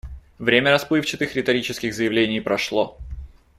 Время 0.39 0.71
расплывчатых 0.71 1.35
риторических 1.35 1.93
заявлений 1.93 2.39
прошло. 2.41 2.97